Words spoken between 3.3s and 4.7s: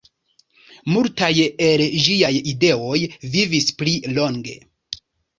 vivis pli longe.